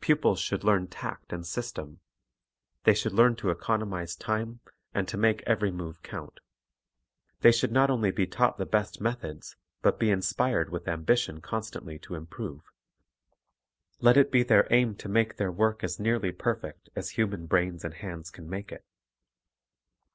[0.00, 2.00] Pupils should learn tact and system;
[2.84, 4.60] the}' should learn to economize time,
[4.94, 6.40] and to make every move count.
[7.40, 11.98] They should not only be taught the best methods, but be inspired with ambition constantly
[11.98, 12.72] to improve
[14.00, 17.84] Let it be their aim to make their work as nearly perfect as human brains
[17.84, 18.82] and hands can make it.